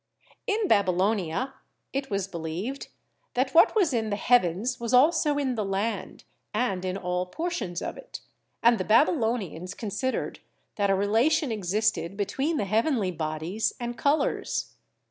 In 0.47 0.67
Babylonia 0.67 1.53
it 1.93 2.09
was 2.09 2.27
believed 2.27 2.87
that 3.35 3.53
what 3.53 3.75
was 3.75 3.93
in 3.93 4.09
the 4.09 4.15
heav 4.15 4.43
ens 4.43 4.79
was 4.79 4.95
also 4.95 5.37
in 5.37 5.53
the 5.53 5.63
land 5.63 6.23
and 6.55 6.83
in 6.83 6.97
all 6.97 7.27
portions 7.27 7.83
of 7.83 7.97
it, 7.99 8.19
and 8.63 8.79
the 8.79 8.83
Babylonians 8.83 9.75
considered 9.75 10.39
that 10.75 10.89
a 10.89 10.95
relation 10.95 11.51
existed 11.51 12.17
between 12.17 12.57
the 12.57 12.65
heavenly 12.65 13.11
bodies 13.11 13.73
and 13.79 13.95
colors. 13.95 14.73